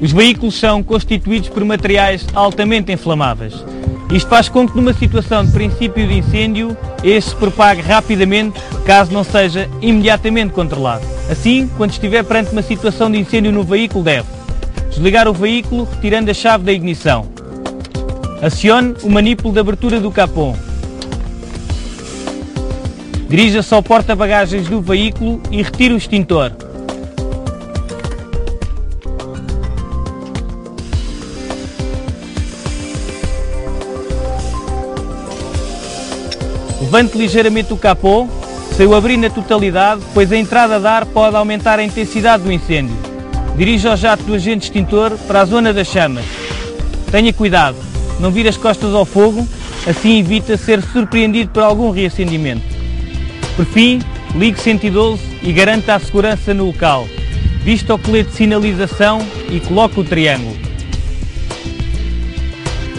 [0.00, 3.54] Os veículos são constituídos por materiais altamente inflamáveis.
[4.12, 9.12] Isto faz com que numa situação de princípio de incêndio, este se propague rapidamente, caso
[9.12, 11.04] não seja imediatamente controlado.
[11.30, 14.26] Assim, quando estiver perante uma situação de incêndio no veículo, deve
[14.88, 17.26] desligar o veículo retirando a chave da ignição.
[18.40, 20.54] Acione o manípulo de abertura do capô.
[23.28, 26.52] Dirija-se ao porta-bagagens do veículo e retire o extintor.
[36.80, 38.28] Levante ligeiramente o capô,
[38.86, 42.96] o abrir na totalidade, pois a entrada de ar pode aumentar a intensidade do incêndio.
[43.56, 46.24] Dirija o jato do agente extintor para a zona das chamas.
[47.10, 47.76] Tenha cuidado,
[48.20, 49.46] não vire as costas ao fogo,
[49.84, 52.62] assim evita ser surpreendido por algum reacendimento.
[53.56, 54.00] Por fim,
[54.36, 57.08] ligue 112 e garanta a segurança no local.
[57.64, 59.18] Vista o colete de sinalização
[59.50, 60.67] e coloque o triângulo.